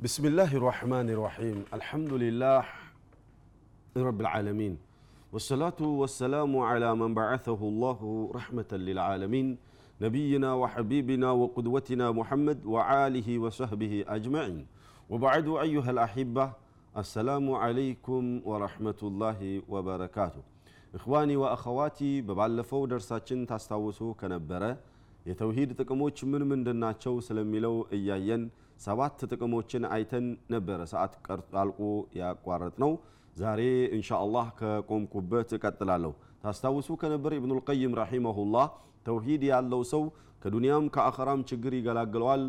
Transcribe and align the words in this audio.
بسم 0.00 0.26
الله 0.26 0.50
الرحمن 0.56 1.10
الرحيم 1.10 1.64
الحمد 1.72 2.12
لله 2.12 2.64
رب 3.96 4.20
العالمين 4.20 4.74
والصلاة 5.32 5.80
والسلام 5.80 6.52
على 6.58 6.94
من 6.94 7.14
بعثه 7.14 7.60
الله 7.62 8.30
رحمة 8.34 8.70
للعالمين 8.72 9.46
نبينا 10.00 10.54
وحبيبنا 10.54 11.30
وقدوتنا 11.30 12.06
محمد 12.12 12.58
وعاله 12.66 13.28
وصحبه 13.38 14.04
أجمعين 14.08 14.66
وبعد 15.10 15.46
أيها 15.48 15.90
الأحبة 15.90 16.52
السلام 16.96 17.46
عليكم 17.54 18.22
ورحمة 18.44 19.00
الله 19.02 19.62
وبركاته 19.68 20.42
إخواني 20.94 21.36
وأخواتي 21.36 22.20
ببعلفو 22.20 22.86
درساتشن 22.86 23.46
تستوسو 23.46 24.14
كنبرة 24.20 24.76
የተውሂድ 25.26 25.70
ጥቅሞች 25.80 26.18
ምን 26.30 26.42
ምንድናቸው 26.50 27.14
ስለሚለው 27.28 27.74
እያየን 27.96 28.42
ሰባት 28.81 29.19
ጥቅሞችን 29.29 29.83
አይተን 29.95 30.25
ነበረ 30.53 30.79
ሰዓት 30.91 31.13
አልቆ 31.61 31.79
ያቋረጥ 32.19 32.75
ነው 32.83 32.91
ዛሬ 33.35 33.61
እንሻ 33.95 34.09
አላህ 34.23 34.45
ከቆምኩበት 34.59 35.49
እቀጥላለሁ። 35.57 36.11
ታስታውሱ 36.43 36.89
ከነበር 37.01 37.31
ኢብኑ 37.37 37.51
ልቀይም 37.59 37.93
ረሒመሁላህ 37.99 38.65
ተውሂድ 39.05 39.43
ያለው 39.51 39.81
ሰው 39.91 40.03
ከዱንያም 40.43 40.85
ከአኸራም 40.95 41.41
ችግር 41.51 41.73
ይገላግለዋል። 41.77 42.43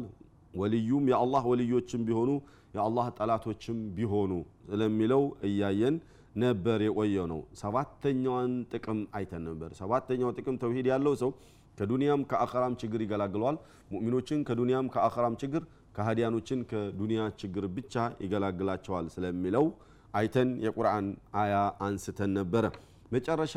ወልዩም 0.54 1.04
የአላህ 1.10 1.42
ወልዮችም 1.50 2.02
ቢሆኑ 2.08 2.30
የአላህ 2.74 3.06
ጠላቶችም 3.18 3.78
ቢሆኑ 3.96 4.32
ስለሚለው 4.66 5.22
እያየን 5.48 5.94
ነበር 6.36 6.80
የቆየ 6.86 7.16
ነው። 7.32 7.40
ሰባተኛዋን 7.62 8.52
ጥቅም 8.72 9.00
አይተን 9.18 9.42
ነበር። 9.48 9.70
ሰባተኛው 9.80 10.30
ጥቅም 10.38 10.56
ተውሂድ 10.62 10.86
ያለው 10.92 11.14
ሰው 11.22 11.30
ከዱንያም 11.78 12.22
ከአኸራም 12.30 12.74
ችግር 12.82 13.00
ይገላግለዋል። 13.04 13.56
ሙእሚኖችን 13.92 14.40
ከዱንያም 14.48 14.86
ከአኸራም 14.94 15.34
ችግር 15.42 15.62
ከሃዲያኖችን 15.94 16.60
ከዱንያ 16.70 17.22
ችግር 17.40 17.64
ብቻ 17.76 17.94
ይገላግላቸዋል 18.24 19.06
ስለሚለው 19.14 19.66
አይተን 20.14 20.50
የቁርአን 20.64 21.06
አያ 21.42 21.54
አንስተን 21.86 22.32
ነበረ። 22.38 22.64
መጨረሻ 23.12 23.54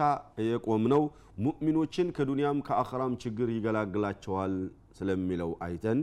የቆምነው 0.48 1.04
ሙእሚኖችን 1.46 2.08
ከዱንያም 2.18 2.60
ከአኸራም 2.68 3.14
ችግር 3.24 3.48
ይገላግላቸዋል 3.56 4.54
ስለሚለው 4.98 5.52
አይተን 5.66 6.00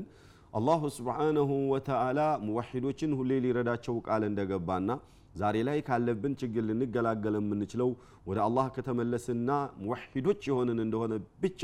አላሁ 0.53 0.83
ስብሓነሁ 0.97 1.51
ወተዓላ 1.73 2.21
ሙወሒዶችን 2.47 3.13
ሁሌ 3.19 3.31
ሊረዳቸው 3.45 3.95
ቃል 4.07 4.23
እንደገባና 4.29 4.89
ዛሬ 5.35 5.57
ላይ 5.69 5.79
ካለብን 5.87 6.33
ችግር 6.41 6.65
ልንገላገል 6.71 7.37
የምንችለው 7.39 7.91
ወደ 8.27 8.39
አላህ 8.47 8.67
ከተመለስና 8.75 9.51
ሙወሒዶች 9.83 10.41
የሆንን 10.51 10.81
እንደሆነ 10.85 11.13
ብቻ 11.45 11.63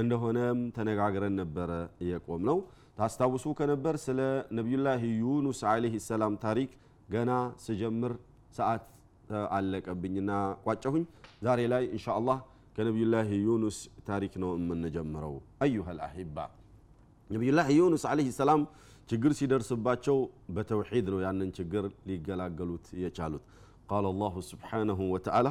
እንደሆነም 0.00 0.60
ተነጋግረን 0.76 1.34
ነበረ 1.40 1.70
የቆም 2.10 2.42
ነው 2.50 2.58
ታስታውሱ 2.99 3.45
ከነበር 3.59 3.95
ስለ 4.05 4.19
ነቢዩላህ 4.57 5.01
ዩኑስ 5.21 5.59
ዓለይሂ 5.71 5.95
ሰላም 6.09 6.33
ታሪክ 6.45 6.71
ገና 7.13 7.31
ስጀምር 7.65 8.13
ሰዓት 8.57 8.83
አለቀብኝና 9.57 10.31
ቋጨሁኝ 10.65 11.03
ዛሬ 11.47 11.61
ላይ 11.73 11.83
እንሻ 11.95 12.07
አላህ 12.19 12.37
ከነቢዩላህ 12.77 13.27
ዩኑስ 13.47 13.77
ታሪክ 14.09 14.33
ነው 14.43 14.51
የምንጀምረው 14.59 15.35
አዩሃ 15.65 15.87
ልአሒባ 15.99 16.37
ነቢዩላህ 17.29 17.67
ዩኑስ 17.79 18.03
ዓለይሂ 18.11 18.29
ሰላም 18.39 18.63
ችግር 19.09 19.31
ሲደርስባቸው 19.39 20.17
በተውሒድ 20.55 21.07
ነው 21.13 21.19
ያንን 21.25 21.49
ችግር 21.59 21.83
ሊገላገሉት 22.09 22.85
የቻሉት 23.03 23.43
ቃል 23.91 24.05
አላሁ 24.13 24.35
ስብሓነሁ 24.51 24.99
ወተዓላ 25.15 25.47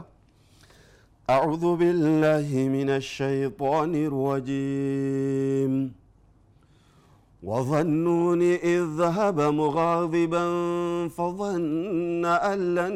أعوذ 1.28 1.64
بالله 1.80 2.48
من 2.76 2.88
الشيطان 3.00 3.92
الرجيم 4.08 5.72
وظنون 7.43 8.41
إذ 8.41 8.83
ذهب 8.83 9.41
مغاضبا 9.41 10.45
فظن 11.07 12.25
أن 12.25 12.75
لن 12.75 12.95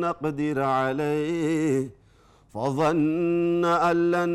نقدر 0.00 0.62
عليه 0.62 1.90
فظن 2.54 3.64
أن 3.64 4.10
لن 4.10 4.30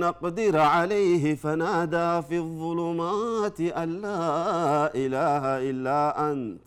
نقدر 0.00 0.58
عليه 0.58 1.34
فنادى 1.34 2.22
في 2.28 2.38
الظلمات 2.38 3.60
أن 3.60 4.00
لا 4.00 4.94
إله 4.94 5.70
إلا 5.70 6.32
أنت. 6.32 6.60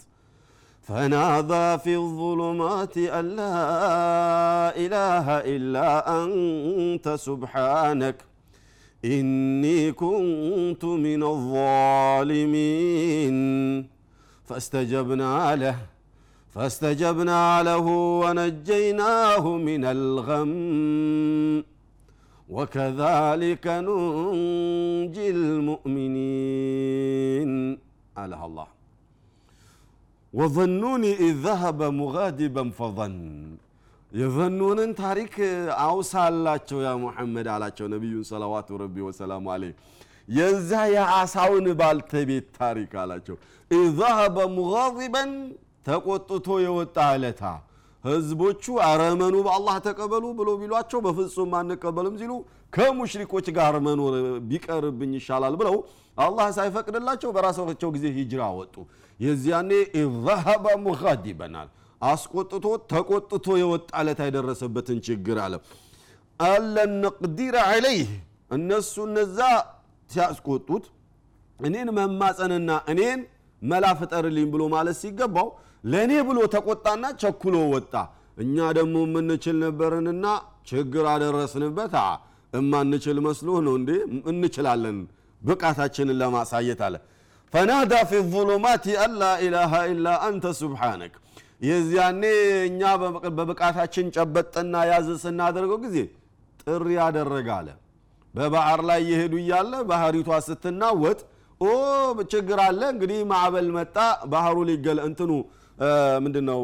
فنادى 0.82 1.78
في 1.84 1.96
الظلمات 1.96 2.98
أن 2.98 3.26
لا 3.36 4.76
إله 4.76 5.26
إلا 5.56 6.24
أنت 6.24 7.10
سبحانك 7.10 8.16
إني 9.06 9.92
كنت 9.92 10.86
من 10.86 11.24
الظالمين. 11.24 13.34
فاستجبنا 14.46 15.56
له 15.56 15.78
فاستجبنا 16.50 17.64
له 17.64 17.86
ونجيناه 18.20 19.58
من 19.58 19.86
الغم. 19.86 21.64
وكذلك 22.50 23.68
ننجي 23.68 25.30
المؤمنين. 25.30 27.50
على 28.18 28.46
الله. 28.46 28.68
وظنوني 30.34 31.14
إذ 31.14 31.34
ذهب 31.34 31.84
مغاضبا 31.84 32.70
فظن. 32.70 33.53
የዘኑንን 34.14 34.92
ታሪክ 35.00 35.34
አውሳላቸው 35.84 36.80
ያ 36.86 36.92
ሙሐመድ 37.04 37.48
አላቸው። 37.54 37.86
ነቢዩን 37.94 38.26
ሰለዋቱ 38.30 38.78
ረቢ 38.82 38.96
ወሰላሙ 39.08 39.46
አለይህ 39.54 39.74
የዛ 40.38 40.72
የአሳውን 40.94 41.66
ባልተቤት 41.80 42.46
ታሪክ 42.60 42.92
አላቸው። 43.02 43.36
ኢዛሀበ 43.72 44.38
ሙጋዚበን 44.58 45.32
ተቆጥቶ 45.88 46.48
የወጣ 46.66 46.98
ዕለታ 47.16 47.44
ህዝቦቹ 48.04 48.64
አረመኑ 48.88 49.36
በአላህ 49.46 49.76
ተቀበሉ 49.86 50.26
ብሎ 50.40 50.50
ቢሏቸው 50.62 51.00
በፍጹም 51.06 51.52
አንቀበልም 51.60 52.16
ሲሉ 52.22 52.32
ከሙሽሪኮች 52.74 53.48
ጋር 53.58 53.76
መኖር 53.86 54.14
ቢቀርብኝ 54.50 55.12
ይሻላል 55.20 55.56
ብለው 55.62 55.76
አላህ 56.18 56.48
ሳይፈቅድላቸው 56.58 57.30
በራሳቸው 57.36 57.90
ጊዜ 57.96 58.06
ሂጅራ 58.18 58.44
ወጡ። 58.60 58.76
የዚያኔ 59.20 59.72
ኢዛሀበ 60.02 60.66
ሙጋዲበናል 60.86 61.70
አስቆጥቶ 62.04 62.64
ተቆጥቶ 62.92 63.48
የወጣ 63.62 63.90
ዕለት 64.02 64.20
የደረሰበትን 64.26 64.98
ችግር 65.08 65.38
አለ። 65.44 65.54
አለን 66.40 66.94
ነቅዲር 67.04 67.56
ዐለይህ 67.66 68.10
እነሱ 68.52 68.94
እነዛ 69.08 69.40
ሲያስቆጡት 70.10 70.86
እኔን 71.60 71.90
መማፀንና 71.98 72.72
እኔን 72.92 73.20
መላ 73.62 73.86
ፍጠርልኝ 74.00 74.48
ብሎ 74.54 74.64
ማለት 74.74 74.98
ሲገባው 75.02 75.48
ለእኔ 75.84 76.12
ብሎ 76.28 76.40
ተቆጣና 76.54 77.06
ቸኩሎ 77.22 77.56
ወጣ። 77.74 77.94
እኛ 78.38 78.58
ደግሞ 78.78 78.96
የምንችል 79.06 79.58
ነበርንና 79.64 80.26
ችግር 80.70 81.06
አደረስንበት 81.14 81.96
እማንችል 82.54 83.18
መስሎ 83.26 83.50
ነው 83.66 83.74
እንዴ? 83.80 83.90
እንችላለን። 84.32 84.98
ብቃታችንን 85.42 86.18
ለማሳየት 86.22 86.82
አለ። 86.88 86.96
ፈናዳ 87.54 87.94
ፊ 88.10 88.22
ظሉማት 88.34 88.86
አን 89.04 89.14
ላ 89.22 89.32
ኢላሃ 89.46 89.74
ኢላ 89.92 90.08
አንተ 90.28 90.46
ሱብሓነክ 90.60 91.14
የዚያኔ 91.64 92.24
እኛ 92.70 92.82
በብቃታችን 93.38 94.08
ጨበጥና 94.16 94.76
ያዝ 94.90 95.08
ስናደርገው 95.24 95.78
ጊዜ 95.86 95.98
ጥሪ 96.64 96.88
ያደረገ 96.98 97.48
አለ። 97.58 97.70
በባህር 98.34 98.82
ላይ 98.90 99.02
የሄዱ 99.10 99.34
እያለ 99.42 99.74
ባህሪቷ 99.90 100.40
ስትናወጥ 100.48 101.20
ኦ 101.62 101.68
ችግር 102.34 102.60
አለ 102.66 102.82
እንግዲህ 102.94 103.20
ማዕበል 103.32 103.68
መጣ 103.76 103.98
ባህሩ 104.34 104.58
ሊገለ 104.70 105.00
እንትኑ 105.10 105.32
ምንድነው 106.24 106.62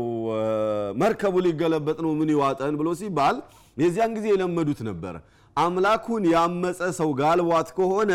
መርከቡ 1.02 1.36
ሊገለበጥ 1.46 1.98
ነው 2.06 2.12
ምን 2.20 2.30
ይዋጠን 2.34 2.76
ብሎ 2.80 2.90
ሲባል 3.00 3.38
የዚያን 3.78 4.12
ጊዜ 4.18 4.26
የለመዱት 4.32 4.80
ነበረ 4.90 5.16
አምላኩን 5.58 6.24
ያመፀ 6.34 6.90
ሰው 7.00 7.10
ጋልቧት 7.20 7.70
ከሆነ 7.78 8.12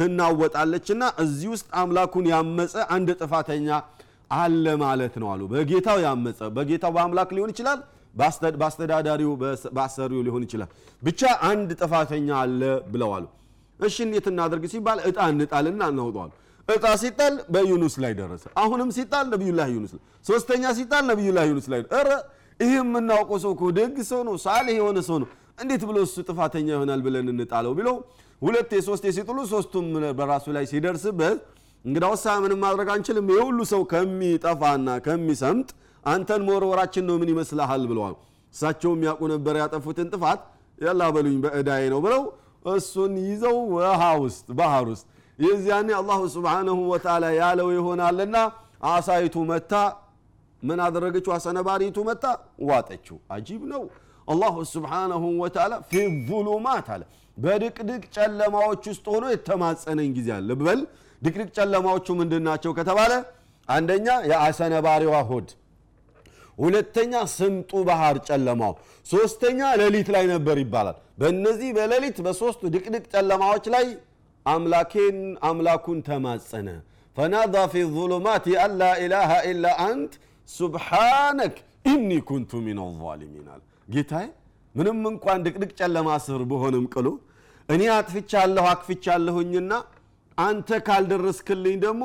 ትናወጣለችና 0.00 1.02
እዚህ 1.22 1.48
ውስጥ 1.54 1.68
አምላኩን 1.80 2.26
ያመፀ 2.32 2.74
አንድ 2.96 3.08
ጥፋተኛ 3.20 3.68
አለ 4.30 4.64
ማለት 4.82 5.14
ነው 5.20 5.28
አሉ። 5.32 5.42
በጌታው 5.52 5.98
ያመፀ 6.04 6.40
በጌታው 6.56 6.92
በአምላክ 6.96 7.30
ሊሆን 7.36 7.50
ይችላል 7.54 7.80
በአስተዳዳሪው 8.56 9.32
በአሰሪው 9.76 10.20
ሊሆን 10.26 10.42
ይችላል። 10.46 10.70
ብቻ 11.02 11.20
አንድ 11.50 11.70
ጥፋተኛ 11.80 12.28
አለ 12.42 12.60
ብለዋሉ 12.92 13.24
እሺ 13.80 13.96
እንዴት 14.06 14.26
እናደርግ 14.30 14.64
ሲባል 14.72 14.98
እጣ 15.08 15.18
እንጣልና 15.32 15.82
እናውጠዋል 15.92 16.30
እጣ 16.68 16.86
ሲጣል 17.02 17.34
በዩኑስ 17.54 17.94
ላይ 18.02 18.12
ደረሰ። 18.18 18.44
አሁንም 18.62 18.88
ሲጣል 18.96 19.26
ነቢዩላህ 19.32 19.68
ዩኑስ 19.74 19.92
ላይ። 19.96 20.02
ሶስተኛ 20.26 20.64
ሲጣል 20.78 21.04
ነቢዩላህ 21.10 21.44
ዩኑስ 21.50 21.66
ላይ 21.72 21.80
ረ 22.00 22.10
ይህ 22.60 22.72
የምናውቀው 22.76 23.38
ሰው 23.44 23.52
እኮ 23.56 23.62
ደግ 23.78 23.94
ሰው 24.10 24.20
ነው 24.28 24.34
صالح 24.44 24.74
የሆነ 24.80 24.98
ሰው 25.08 25.16
ነው። 25.22 25.28
እንዴት 25.62 25.82
ብሎ 25.88 25.96
እሱ 26.06 26.16
ጥፋተኛ 26.28 26.68
ይሆናል 26.76 27.00
ብለን 27.06 27.26
እንጣለው? 27.32 27.72
ብለው 27.78 27.96
ሁለቴ 28.42 28.72
ሶስቴ 28.86 29.04
ሲጥሉ 29.16 29.38
ሶስቱም 29.50 29.86
በራሱ 30.18 30.46
ላይ 30.56 30.64
ሲደርስበት 30.70 31.38
እንግዳውሳ 31.84 32.24
ምንም 32.44 32.58
ማድረግ 32.64 32.88
አንችልም 32.94 33.28
የሁሉ 33.34 33.58
ሰው 33.70 33.82
ከሚጠፋና 33.92 34.88
ከሚሰምጥ 35.04 35.68
አንተን 36.04 36.42
መወርወራችን 36.48 37.04
ነው 37.08 37.16
ምን 37.20 37.30
ይመስልሃል 37.32 37.82
ብለዋል 37.90 38.14
እሳቸው 38.54 38.90
የሚያውቁ 38.94 39.22
ነበር 39.32 39.54
ያጠፉትን 39.60 40.08
ጥፋት 40.14 40.40
يلا 40.78 41.02
በሉኝ 41.14 41.36
በእዳዬ 41.44 41.82
ነው 41.94 42.00
ብለው 42.04 42.22
እሱን 42.72 43.12
ይዘው 43.26 43.56
ውሃ 43.74 44.02
ውስጥ 44.24 44.46
ባህር 44.58 44.86
ውስጥ 44.92 45.06
የዚያኔ 45.38 45.90
አላሁ 45.98 46.20
ስብሓንሁ 46.34 46.78
ወተዓላ 46.92 47.26
ያለው 47.38 47.68
ይሆናልና 47.76 48.36
አሳይቱ 48.90 49.36
መታ 49.50 49.72
ምን 50.62 50.78
አደረገችው? 50.84 51.32
አሰነባሪቱ 51.36 51.98
መታ 52.08 52.24
ዋጠችው። 52.68 53.16
አጂብ 53.34 53.62
ነው። 53.72 53.82
አላሁ 54.28 54.54
ስብሓነሁ 54.72 55.22
ወተዓላ 55.42 55.74
ፊ 55.88 55.92
ዙሉማት 56.26 56.88
አለ 56.94 57.02
በድቅድቅ 57.36 58.02
ጨለማዎች 58.16 58.82
ውስጥ 58.90 59.06
ሆኖ 59.12 59.24
የተማጸነኝ 59.32 60.10
ጊዜ 60.18 60.28
አለ 60.36 60.50
በል 60.62 60.80
ድቅድቅ 61.22 61.48
ጨለማዎቹ 61.58 62.06
ምንድን 62.20 62.44
ናቸው 62.48 62.72
ከተባለ 62.78 63.12
አንደኛ 63.68 64.08
የአሰነባሪዋ 64.30 65.16
ሆድ 65.30 65.48
ሁለተኛ 66.58 67.12
ስምጡ 67.34 67.70
ባህር 67.88 68.16
ጨለማው 68.28 68.72
ሶስተኛ 69.06 69.60
ሌሊት 69.80 70.08
ላይ 70.14 70.24
ነበር 70.32 70.56
ይባላል። 70.62 70.96
በእነዚህ 71.20 71.70
በሌሊት 71.76 72.18
በሶስቱ 72.26 72.62
ድቅድቅ 72.74 73.04
ጨለማዎች 73.14 73.66
ላይ 73.74 73.86
አምላኬን 74.46 75.18
አምላኩን 75.48 75.98
ተማጸነ። 76.08 76.68
فنادى 77.16 77.54
في 77.72 77.82
الظلمات 77.94 78.44
أن 78.62 78.72
لا 78.80 78.90
إله 79.04 79.30
إلا 79.50 79.66
أنت 79.86 80.12
سبحانك 80.48 81.56
إني 81.84 82.10
كنت 82.28 82.60
من 82.66 82.78
الظالمين 83.00 83.48
ጌታዬ 83.88 84.26
ምንም 84.74 84.98
እንኳን 85.10 85.38
ድቅድቅ 85.46 85.70
ጨለማ 85.80 86.08
ስር 86.26 86.42
በሆንም 86.50 86.84
ቅሉ 86.94 87.06
እኔ 87.68 87.82
አጥፍቻለሁ 87.96 88.64
አክፍቻለሁኝና 88.72 89.72
አንተ 90.40 90.78
ካልደረስክልኝ 90.86 91.76
ደግሞ 91.84 92.02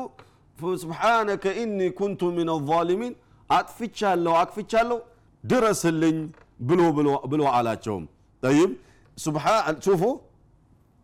سبحانك 0.78 1.46
إني 1.62 1.80
كنت 2.00 2.22
من 2.38 2.50
الظالمين 2.70 3.14
አጥፍቻለሁ 3.50 4.34
አክፍቻለሁ 4.42 5.00
ድረስልኝ 5.44 6.18
ብሎ 6.70 6.82
ብሎ 7.32 7.42
አላቸውም 7.56 8.06
ጠይብ 8.44 8.72
ሹፉ 9.86 10.04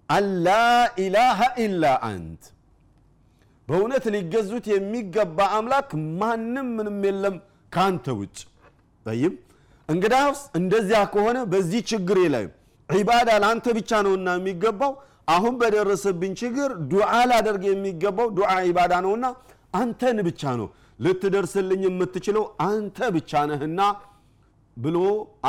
አላ 0.10 0.48
ኢላሃ 1.04 1.40
ኢላ 1.66 1.84
አንት። 2.08 2.42
በእውነት 3.68 4.06
ሊገዙት 4.16 4.66
የሚገባ 4.72 5.38
አምላክ 5.58 5.90
ማንም 6.22 6.68
ምንም 6.78 6.98
የለም 7.08 7.36
ካንተ 7.72 8.16
ውጭ። 8.20 8.38
ጠይብ 9.06 9.34
እንግዳውስ 9.90 10.42
እንደዚያ 10.60 11.00
ከሆነ 11.14 11.38
በዚህ 11.54 11.82
ችግሬ 11.92 12.20
ላይ 12.36 12.46
ዒባዳ 12.90 13.30
ለአንተ 13.44 13.66
ብቻ 13.78 14.02
ነውና 14.06 14.30
የሚገባው 14.38 14.92
አሁን 15.28 15.54
በደረሰብኝ 15.62 16.32
ችግር 16.42 16.70
ዱዓ 16.92 17.10
ላደርግ 17.32 17.64
የሚገባው 17.70 18.30
ዱዓ 18.38 18.52
ዒባዳ 18.68 18.94
ነውና 19.06 19.26
አንተን 19.74 20.18
ብቻ 20.28 20.42
ነው 20.60 20.68
ልትደርስልኝ 21.00 21.82
የምትችለው 21.88 22.44
አንተ 22.68 22.98
ብቻ 23.16 23.42
ነህና 23.52 23.82
ብሎ 24.78 24.98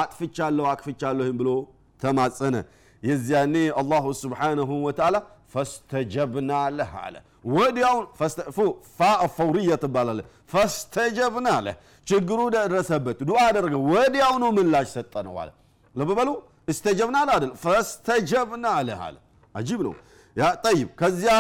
አጥፍቻለሁ 0.00 0.64
አክፍቻለሁም 0.70 1.36
ብሎ 1.40 1.50
ተማጸነ። 2.02 2.56
የዚያኔ 3.02 3.54
አላሁ 3.80 4.04
ስብሓንሁ 4.20 4.70
ወተዓላ 4.86 5.16
ፈስተጀብና 5.54 6.52
ለህ 6.76 6.92
አለ። 7.02 7.14
ወዲያውን 7.54 8.04
ፈውርያ 9.36 9.72
ትባላለ 9.82 10.20
ፈስተጀብና 10.52 11.48
ለህ። 11.66 11.76
ችግሩ 12.06 12.40
ደረሰበት። 12.54 13.19
ዱዓ 13.28 13.40
አደረገ። 13.48 13.74
ወዲያውኑ 13.92 14.44
ምላሽ 14.58 14.88
ሰጠ 14.96 15.12
አለ። 15.36 15.50
ለበበሉ 15.94 16.28
እስተጀብና 16.72 17.16
አለ 17.22 17.30
አይደል? 17.36 17.52
ፈስተጀብና 17.64 18.66
ለህ 18.88 19.02
አጂብ 19.54 19.81
ነው። 19.87 19.94
ያ 20.37 20.44
ጠይብ 20.64 20.88
ከዚያ 21.00 21.34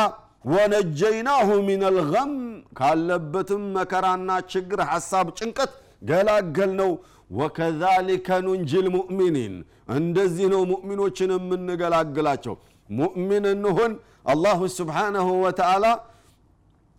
ወነጀይናሁ 0.52 1.48
ሚን 1.66 1.82
አልገም 1.88 2.32
ካለበትም 2.78 3.64
መከራና 3.76 4.30
ችግር 4.52 4.80
ሐሳብ 4.90 5.26
ጭንቀት 5.38 5.72
ገላገል 6.10 6.70
ነው 6.80 6.90
ወከዛሊከ 7.38 8.38
ኑንጂ 8.46 8.70
ልሙእሚኒን 8.86 9.54
እንደዚህ 9.96 10.46
ነው 10.54 10.62
ሙእሚኖችን 10.72 11.30
የምንገላግላቸው። 11.36 12.54
ሙእሚን 12.90 13.44
እንሁን 13.52 13.92
አላሁ 14.32 14.60
ስብሓነሁ 14.76 15.28
ወተዓላ 15.44 15.84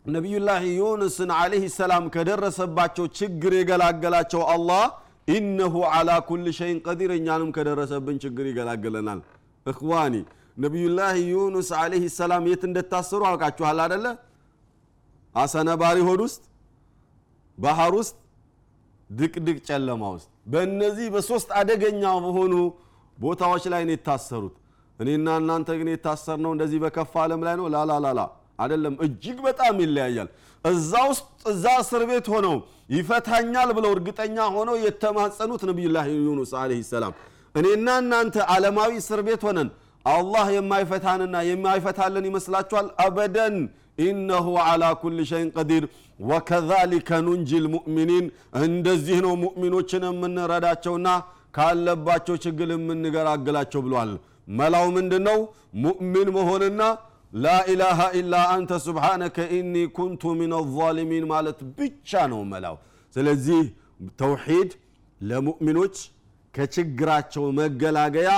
ነቢዩላህ 0.06 0.62
ዩኑስን 0.74 1.30
ዓለይህ 1.36 1.66
ሰላም 1.78 2.06
ከደረሰባቸው 2.16 3.06
ችግር 3.20 3.54
የገላገላቸው 3.58 4.42
አላህ 4.54 4.84
ኢነሁ 5.36 5.76
ዓላ 5.92 6.10
ኩል 6.30 6.46
ሸይን 6.58 6.80
ቀዲር 6.86 7.12
እኛንም 7.18 7.52
ከደረሰብን 7.58 8.18
ችግር 8.24 8.46
ይገላግለናል። 8.50 9.20
إخواني 9.66 10.16
ነቢዩላህ 10.58 11.14
ዩኑስ 11.30 11.70
عليه 11.80 12.04
السلام 12.18 12.44
የት 12.50 12.64
እንደታሰሩ 12.68 13.22
አውቃችኋል 13.30 13.80
አደለ 13.86 14.06
ዓሳ 15.36 15.64
ነባሪ 15.64 15.98
ሆድ 16.08 16.22
ውስጥ 16.26 16.42
ባህር 17.58 17.94
ውስጥ 18.00 18.16
ድቅድቅ 19.10 19.58
ጨለማ 19.68 20.04
ውስጥ። 20.16 20.30
በእነዚህ 20.52 21.08
በሶስት 21.14 21.50
አደገኛ 21.60 22.04
በሆኑ 22.24 22.54
ቦታዎች 23.18 23.64
ላይ 23.74 23.82
ነው 23.88 23.94
የታሰሩት። 23.96 24.56
እኔና 25.00 25.28
እናንተ 25.42 25.70
ግን 25.80 25.90
የታሰርነው 25.92 26.52
እንደዚህ 26.56 26.80
በከፋ 26.84 27.14
ዓለም 27.26 27.42
ላይ 27.48 27.56
ነው። 27.60 27.68
ላላላላ 27.76 28.22
አይደለም። 28.60 28.96
እጅግ 29.06 29.38
በጣም 29.48 29.76
ይለያያል። 29.84 30.30
እዛ 30.66 30.92
ውስጥ 31.10 31.24
እዛ 31.52 31.66
እስር 31.82 32.04
ቤት 32.10 32.28
ሆነው 32.34 32.56
ይፈታኛል 32.96 33.70
ብለው 33.78 33.92
እርግጠኛ 33.96 34.38
ሆነው 34.56 34.76
የተማጸኑት 34.86 35.62
ነቢዩላህ 35.70 36.06
ዩኑስ 36.20 36.52
عليه 36.62 36.82
السلام። 36.92 37.14
እኔና 37.56 37.88
እናንተ 38.04 38.36
ዓለማዊ 38.54 38.92
እስር 39.02 39.20
ቤት 39.28 39.42
ሆነን 39.48 39.70
አላህ 40.06 40.46
የማይፈታንና 40.56 41.36
የማይፈታልን 41.50 42.26
ይመስላችኋል? 42.30 42.88
አበደን። 43.04 43.56
ኢነሁ 44.04 44.46
ዓላ 44.64 44.84
ኩል 45.02 45.18
ሸይን 45.30 45.50
ቀዲር። 45.56 45.84
ወከዛሊከ 46.24 47.10
ኑንጂ 47.26 47.50
ልሙእሚኒን 47.64 48.26
እንደዚህ 48.64 49.18
ነው 49.26 49.34
ሙእሚኖችን 49.44 50.04
የምንረዳቸውና 50.10 51.08
ካለባቸው 51.58 52.36
ችግር 52.46 52.70
የምንገላግላቸው 52.74 53.82
ብሏል። 53.86 54.12
መላው 54.60 54.88
ምንድን 54.96 55.24
ነው 55.30 55.40
ሙእሚን 55.84 56.30
መሆንና 56.38 56.82
ላኢላሃ 57.44 58.00
ኢላ 58.20 58.34
አንተ 58.56 58.72
ስብሓነከ 58.86 59.38
ኢኒ 59.58 59.76
ኩንቱ 59.98 60.34
ሚን 60.40 60.52
ዛሊሚን 60.74 61.26
ማለት 61.32 61.60
ብቻ 61.78 62.28
ነው 62.34 62.42
መላው። 62.52 62.76
ስለዚህ 63.16 63.62
ተውሒድ 64.20 64.72
ለሙእሚኖች 65.22 65.96
ከችግራቸው 66.54 67.46
መገላገያ 67.60 68.32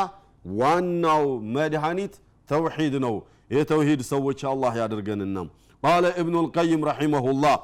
ዋናው 0.45 1.23
መድኃኒት 1.55 2.13
ተውሒድ 2.49 2.95
ነው። 3.05 3.15
የተውሂድ 3.55 4.01
ሰዎች 4.11 4.39
አላህ 4.51 4.73
ያደርገንና። 4.81 5.37
ቃለ 5.83 6.05
እብኑ 6.21 6.35
ልቀይም 6.45 6.81
ረሒመሁላህ 6.89 7.55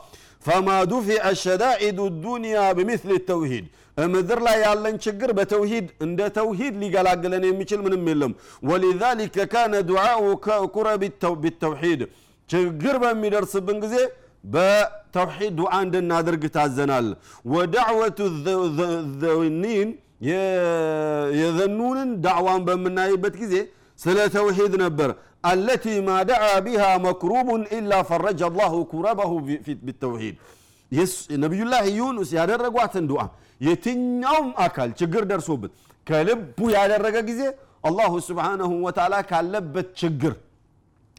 ፈማ 0.45 0.67
ዱፊዐ 0.91 1.23
ሸዳኢዱ 1.41 2.00
ዱንያ 2.23 2.57
ብምስል 2.77 3.11
ተውሂድ። 3.29 3.65
ምድር 4.07 4.39
ላይ 4.45 4.57
ያለን 4.63 4.95
ችግር 5.05 5.29
በተውሂድ 5.38 5.88
እንደ 6.05 6.19
ተውሂድ 6.38 6.73
ሊገላግለን 6.83 7.43
የሚችል 7.47 7.79
ምንም 7.85 8.05
የለም። 8.11 8.33
ወሊዛሊከ 8.69 9.45
ካነ 9.53 9.73
ዱዓኡ 9.89 10.21
ኩረ 10.75 10.88
ቢተውሒድ 11.01 12.01
ችግር 12.50 12.95
በሚደርስብን 13.03 13.77
ጊዜ 13.83 13.95
በተውሒድ 14.53 15.53
ዱዓ 15.59 15.73
እንድናደርግ 15.85 16.43
ታዘናል። 16.55 17.07
ودعوة 17.53 17.95
ذي 17.95 18.19
النون 19.21 19.89
የዘኑንን 21.39 22.09
ዳዕዋን 22.25 22.61
በምናይበት 22.67 23.35
ጊዜ 23.41 23.55
ስለ 23.99 24.17
ተውሒድ 24.35 24.73
ነበር። 24.83 25.09
التي 25.50 25.86
ما 26.07 26.17
دعا 26.29 26.43
بها 26.65 26.83
مكروب 27.05 27.62
إلا 27.77 27.93
فرج 28.10 28.41
الله 28.50 28.74
كربه 28.91 29.31
بالتوحيد 29.86 30.36
ነቢዩላህ 31.43 31.83
ዩኑስ 31.97 32.29
ያደረጓትን 32.37 33.05
ዱዓ 33.11 33.21
የትኛውም 33.61 34.49
አካል 34.65 34.89
ችግር 35.01 35.23
ደርሶበት 35.31 35.71
ከልቡ 36.07 36.59
ያደረገ 36.75 37.17
ጊዜ 37.29 37.41
الله 37.89 38.13
سبحانه 38.27 38.71
وتعالى 38.86 39.15
ካለበት 39.29 39.89
ችግር 40.01 40.33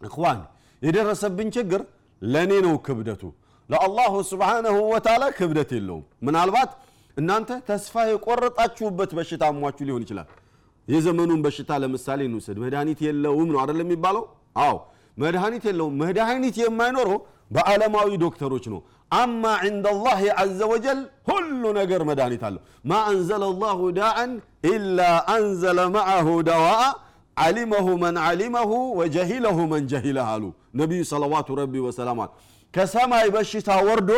إخوان 0.01 0.41
የደረሰብን 0.83 1.49
ችግር 1.57 1.81
ለእኔ 2.23 2.53
ነው 2.67 2.75
ክብደቱ። 2.87 3.23
ለ 3.69 3.87
الله 3.87 4.15
سبحانه 4.31 4.77
وتعالى 4.95 5.25
ክብደት 5.39 5.71
የለውም። 5.77 6.05
ምናልባት 6.27 6.71
እናንተ 7.17 7.51
ተስፋ 7.69 8.05
የቆረጣችሁበት 8.09 9.11
በሽታ 9.19 9.43
አሟችሁ 9.51 9.85
ሊሆን 9.89 10.03
ይችላል። 10.07 10.29
የዘመኑን 10.89 11.41
በሽታ 11.45 11.71
ለምሳሌ 11.83 12.21
እንውሰድ። 12.29 12.57
መድኃኒት 12.63 13.01
የለውም 13.07 13.49
ነው 13.53 13.61
አደለም 13.63 13.87
የሚባለው? 13.87 14.25
አዎ። 14.63 14.75
መድኃኒት 15.17 15.65
የለውም። 15.69 15.95
መድኃኒት 16.03 16.57
የማይኖረው 16.63 17.19
በዓለማዊ 17.55 18.11
ዶክተሮች 18.23 18.65
ነው። 18.73 18.81
أما 19.13 19.45
عند 19.67 19.87
الله 19.99 20.21
عز 20.53 20.69
وجل 20.73 21.01
ሁሉ 21.31 21.63
ነገር 21.79 22.01
መድኃኒት 22.11 22.43
አለው። 22.49 22.61
ما 22.85 23.01
أنزل 23.11 23.43
الله 23.63 23.81
داء 23.99 24.31
ኢላ 24.71 25.01
አንዘለ 25.35 25.81
ማዓሁ 25.97 26.29
ደዋአ 26.49 26.83
ዓሊመሁ 27.37 27.87
መን 28.03 28.17
ዓሊመሁ 28.25 28.71
ወጀሂለሁ 29.01 29.59
መን 29.73 29.85
ጀሂለህ 29.93 30.27
አሉ 30.33 30.45
ነቢዩ 30.81 31.03
ሰለዋቱ 31.13 31.49
ረቢ 31.61 31.75
ወሰላም 31.87 32.19
ከሰማይ 32.75 33.27
በሽታ 33.35 33.71
ወርዶ 33.87 34.11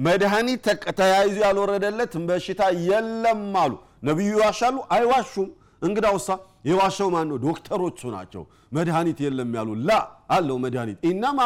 መድኃኒት 0.00 0.66
ተያይዞ 0.98 1.36
ያልወረደለት 1.44 2.12
በሽታ 2.28 2.60
የለም 2.88 3.42
አሉ። 3.62 3.72
ነቢዩ 4.08 4.28
ይዋሻሉ? 4.34 4.76
አይዋሹም። 4.94 5.48
እንግዳውሳ 5.82 6.28
የዋሸው 6.68 7.08
ማን 7.14 7.26
ነው 7.30 7.36
ዶክተሮቹ 7.44 8.00
ናቸው። 8.14 8.42
መድኃኒት 8.76 9.18
የለም 9.24 9.50
ያሉ 9.58 9.70
ላ 9.88 9.92
አለው 10.36 10.56
መድኃኒት። 10.64 10.98
ኢነማ 11.10 11.40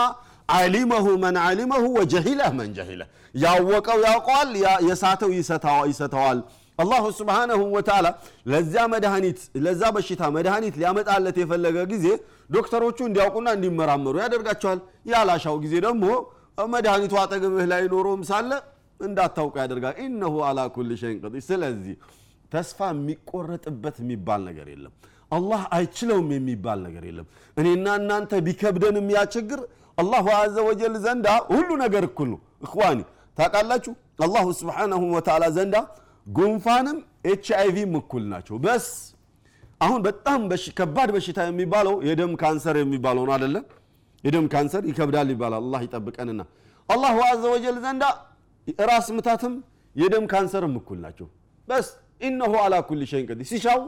ዓሊመሁ 0.52 1.06
መን 1.22 1.36
ዓሊመሁ 1.44 1.84
ወጀሂለህ 1.98 2.50
መን 2.58 2.70
ጀሂለህ። 2.78 3.08
ያወቀው 3.34 3.98
ያውቀዋል 4.06 4.50
የሳተው 4.88 5.30
ይሰተዋል። 5.90 6.40
አላሁ 6.78 7.04
ስብሓነሁ 7.18 7.60
ወተዓላ 7.76 8.06
ለዚያ 8.50 8.84
መድኃኒት 8.94 9.40
ለዛ 9.64 9.82
በሽታ 9.96 10.22
መድኃኒት 10.36 10.74
ሊያመጣለት 10.80 11.36
የፈለገ 11.42 11.76
ጊዜ 11.92 12.06
ዶክተሮቹ 12.50 12.98
እንዲያውቁና 13.08 13.48
እንዲመራመሩ 13.56 14.14
ያደርጋቸዋል። 14.24 14.80
ያላሻው 15.12 15.56
ጊዜ 15.64 15.74
ደግሞ 15.86 16.04
መድኃኒቱ 16.58 17.14
አጠገብህ 17.20 17.66
ላይ 17.72 17.82
ኖሮም 17.92 18.20
ሳለ 18.28 18.50
እንዳታውቁ 19.00 19.54
ያደርጋል። 19.62 19.94
ኢነሁ 20.04 20.34
አላ 20.48 20.60
ኩል 20.74 20.90
ሸይን 21.00 21.16
ቀዲር 21.22 21.42
ስለዚህ 21.48 21.94
ተስፋ 22.52 22.88
የሚቆረጥበት 22.92 23.96
የሚባል 24.02 24.40
ነገር 24.48 24.66
የለም። 24.72 24.92
አላህ 25.32 25.62
አይችለውም 25.76 26.28
የሚባል 26.34 26.78
ነገር 26.86 27.04
የለም። 27.08 27.26
እኔና 27.56 27.86
እናንተ 28.00 28.40
ቢከብደንም 28.46 29.08
ያ 29.14 29.22
ችግር 29.34 29.60
الله 29.98 30.26
عز 30.38 30.56
وجل 30.68 30.94
ዘንዳ 31.04 31.26
ሁሉ 31.50 31.68
ነገር 31.82 32.04
እኩል 32.08 32.28
ነው። 32.32 32.40
إخواني 32.64 33.00
ታውቃላችሁ? 33.38 33.92
الله 34.24 34.46
سبحانه 34.60 35.02
وتعالى 35.16 35.44
ዘንዳ 35.56 35.76
ጉንፋንም 36.30 36.98
ኤች 37.30 37.46
አይቪም 37.58 37.94
እኩል 38.00 38.24
ናቸው። 38.32 38.56
بس 38.64 38.86
አሁን 39.80 40.00
በጣም 40.06 40.40
ከባድ 40.78 41.08
በሽታ 41.14 41.38
የሚባለው 41.48 41.94
የደም 42.08 42.32
ካንሰር 42.42 42.76
የሚባለው 42.80 43.24
ነው 43.28 43.34
አደለም 43.36 43.64
የደም 44.24 44.46
ካንሰር 44.52 44.84
ይከብዳል 44.90 45.28
ይባላል። 45.34 45.62
አላህ 45.62 45.80
ይጠብቀንና 45.86 46.42
الله 46.88 47.16
عز 47.28 47.42
وجل 47.54 47.76
ዘንዳ 47.84 48.04
ራስ 48.88 49.06
ምታትም 49.16 49.54
የደም 49.96 50.24
ካንሰርም 50.32 50.74
እኩል 50.80 50.98
ናቸው። 51.04 51.26
بس 51.68 51.88
إنه 52.20 52.52
على 52.64 52.74
كل 52.88 53.00
شيء 53.10 53.26
قدير። 53.30 53.46
ሲሻው 53.50 53.80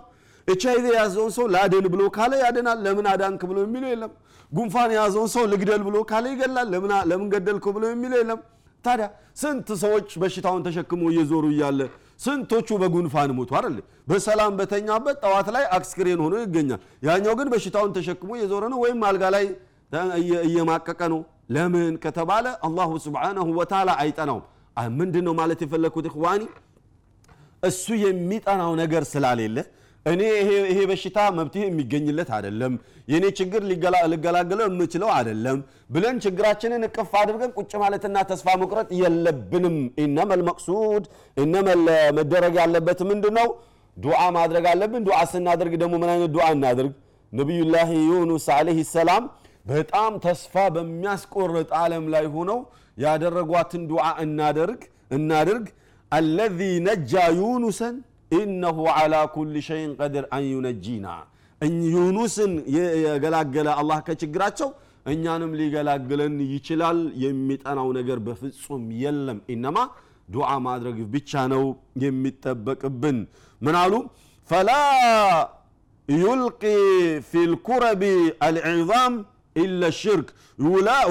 ኤች 0.49 0.63
አይቪ 0.73 0.85
የያዘውን 0.91 1.33
ሰው 1.37 1.47
ላድን 1.55 1.87
ብሎ 1.93 2.03
ካለ 2.17 2.33
ያድናል። 2.43 2.79
ለምን 2.87 3.07
አዳንክ 3.13 3.41
ብሎ 3.51 3.59
የሚለው 3.65 3.91
የለም። 3.93 4.13
ጉንፋን 4.53 4.91
የያዘውን 4.95 5.31
ሰው 5.35 5.45
ልግደል 5.53 5.83
ብሎ 5.89 5.97
ካለ 6.11 6.27
ይገላል 6.35 6.69
ለምን 7.11 7.29
ገደልከው 7.33 7.73
ብሎ 7.77 7.85
የሚለው 7.93 8.19
የለም። 8.23 8.41
ታዲያ 8.85 9.07
ስንት 9.41 9.69
ሰዎች 9.83 10.09
በሽታውን 10.23 10.63
ተሸክሞ 10.67 11.03
እየዞሩ 11.13 11.45
እያለ 11.55 11.81
ስንቶቹ 12.25 12.69
በጉንፋን 12.83 13.31
ሞቱ 13.39 13.51
አይደል? 13.59 13.77
በሰላም 14.09 14.53
በተኛበት 14.59 15.17
ጠዋት 15.25 15.49
ላይ 15.57 15.65
አክስክሬን 15.77 16.21
ሆኖ 16.25 16.35
ይገኛል። 16.45 16.81
ያኛው 17.09 17.35
ግን 17.41 17.49
በሽታውን 17.55 17.91
ተሸክሞ 17.97 18.31
እየዞረ 18.39 18.65
ነው 18.73 18.79
ወይም 18.85 19.01
አልጋ 19.09 19.25
ላይ 19.37 19.45
እየማቀቀ 20.47 21.01
ነው። 21.13 21.21
ለምን 21.55 21.95
ከተባለ 22.05 22.47
አላሁ 22.67 22.91
ስብሓናሁ 23.05 23.47
ወተዓላ 23.59 23.91
አይጠናውም። 24.03 24.45
ምንድን 24.99 25.25
ነው 25.27 25.35
ማለት 25.39 25.61
የፈለግኩት 25.65 26.07
እኽዋኒ 26.11 26.43
እሱ 27.63 27.85
የሚጠናው 28.03 28.73
ነገር 28.81 29.03
ስላሌለ 29.13 29.59
እኔ 30.07 30.23
ይሄ 30.71 30.81
በሽታ 30.91 31.19
መብትሄ 31.37 31.63
የሚገኝለት 31.67 32.29
አይደለም። 32.37 32.73
የእኔ 33.09 33.25
ችግር 33.39 33.63
ልገላገለው 34.13 34.67
የምችለው 34.69 35.09
አይደለም 35.15 35.59
ብለን 35.95 36.17
ችግራችንን 36.25 36.83
እቅፍ 36.89 37.13
አድርገን 37.21 37.55
ቁጭ 37.59 37.73
ማለትና 37.83 38.17
ተስፋ 38.31 38.55
መቁረጥ 38.63 38.89
የለብንም። 39.01 39.77
ኢነመል 40.05 40.43
መቅሱድ 40.49 41.07
ኢነመል 41.37 41.83
መደረግ 42.19 42.55
ያለበት 42.63 43.01
ምንድን 43.11 43.35
ነው 43.39 43.49
ዱዓ 43.97 44.21
ማድረግ 44.37 44.65
አለብን። 44.73 45.05
ዱዓ 45.09 45.19
ስናደርግ 45.33 45.75
ደግሞ 45.83 45.95
ምን 46.03 46.11
አይነት 46.15 46.31
ዱዓ 46.37 46.47
እናድርግ? 46.57 46.93
ነቢዩላህ 47.33 47.89
ዩኑስ 48.11 48.47
አለህ 48.57 48.79
ሰላም 48.95 49.25
በጣም 49.67 50.13
ተስፋ 50.25 50.55
በሚያስቆርጥ 50.75 51.69
ዓለም 51.81 52.05
ላይ 52.15 52.27
ሆነው 52.35 52.59
ያደረጓትን 53.05 53.83
ዱዓ 53.91 54.05
እናደርግ 54.25 54.83
እናድርግ። 55.17 55.67
አለዚ 56.13 56.59
ነጃ 56.87 57.13
ዩኑሰን 57.39 57.97
ኢነሁ 58.31 58.79
ዓላ 58.95 59.15
ኩል 59.35 59.55
ሸይን 59.69 59.93
ቀድር 60.01 60.25
አን 60.37 60.45
ዩነጂና። 60.53 61.07
ዩኑስን 61.95 62.53
የገላገለ 62.77 63.69
አላህ 63.81 63.99
ከችግራቸው 64.07 64.71
እኛንም 65.07 65.53
ሊገላግለን 65.59 66.35
ይችላል። 66.53 66.99
የሚጠናው 67.25 67.89
ነገር 67.99 68.19
በፍጹም 68.27 68.85
የለም። 69.03 69.39
ኢነማ 69.55 69.79
ዱዓ 70.29 70.51
ማድረግ 70.67 70.97
ብቻ 71.13 71.43
ነው 71.53 71.65
የሚጠበቅብን። 72.05 73.19
ምን 73.61 73.77
አሉ? 73.83 73.93
ፈላ 74.49 74.71
ዩልቂ 76.09 76.63
ፊ 77.29 77.45
ልኩረቢ 77.53 78.03
አልዕዛም 79.56 79.64
ኢላ 79.64 79.84
ሽርክ 80.02 80.28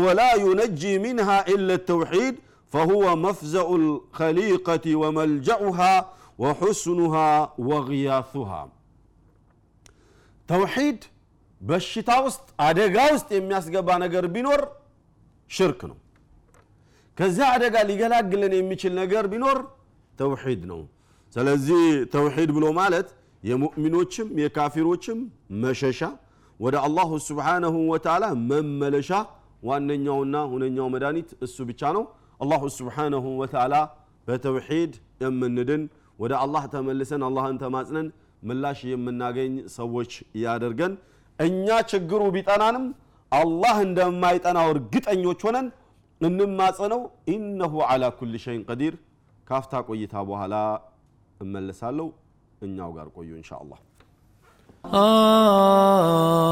ወላ 0.04 0.20
ዩነጂ 0.46 0.82
ሚንሃ 1.04 1.28
ኢላ 1.54 1.70
ተውሒድ 1.90 2.36
فهو 2.72 3.04
مفزع 3.26 3.66
الخليقة 3.82 4.86
وملجأها 5.02 5.94
وحسنها 6.42 7.30
وغياثها 7.68 8.62
ተውሒድ 10.48 11.00
በሽታ 11.60 12.10
ውስጥ 12.26 12.44
አደጋ 12.66 12.96
ውስጥ 13.14 13.28
የሚያስገባ 13.38 13.88
ነገር 14.04 14.24
ቢኖር 14.34 14.60
ሽርክ 15.50 15.80
ነው 15.90 15.98
ከዚያ 17.18 17.46
አደጋ 17.56 17.76
ሊገላግለን 17.90 18.52
የሚችል 18.58 18.92
ነገር 19.02 19.24
ቢኖር 19.32 19.58
ተውሒድ 20.18 20.62
ነው 20.72 20.80
ስለዚህ 21.32 21.82
ተውሒድ 22.14 22.50
ብሎ 22.56 22.66
ማለት 22.80 23.08
የሙእሚኖችም 23.42 24.28
የካፊሮችም 24.44 25.18
መሸሻ 25.64 26.00
ወደ 26.59 26.75
አላሁ 26.85 27.09
ስብሓነሁ 27.27 27.75
ወተዓላ 27.91 28.25
መመለሻ 28.49 29.09
ዋነኛውና 29.63 30.35
ሁነኛው 30.51 30.87
መድኃኒት 30.93 31.29
እሱ 31.45 31.57
ብቻ 31.69 31.81
ነው። 31.97 32.03
አላሁ 32.39 32.63
ስብሓነሁ 32.77 33.25
ወተዓላ 33.41 33.75
በተውሒድ 34.27 34.93
የምንድን 35.23 35.83
ወደ 36.19 36.33
አላህ 36.43 36.63
ተመልሰን 36.73 37.23
አላህን 37.27 37.57
ተማጽነን 37.63 38.07
ምላሽ 38.43 38.79
የምናገኝ 38.91 39.53
ሰዎች 39.77 40.11
ያደርገን። 40.43 40.93
እኛ 41.39 41.67
ችግሩ 41.91 42.21
ቢጠናንም 42.35 42.85
አላህ 43.31 43.75
እንደማይጠናው 43.87 44.67
እርግጠኞች 44.73 45.41
ሆነን 45.47 45.67
እንማጸነው። 46.21 47.01
ኢነሁ 47.33 47.73
ዓላ 47.89 48.03
ኩል 48.19 48.33
ሸይን 48.45 48.61
ቀዲር። 48.69 48.95
ካፍታ 49.47 49.81
ቆይታ 49.89 50.15
በኋላ 50.29 50.55
እመለሳለሁ። 51.39 52.07
እኛው 52.61 52.91
ጋር 52.97 53.07
ቆዩ 53.17 53.29
እንሻ 53.39 53.51
አላህ 53.61 53.79
Ah. 54.91 56.45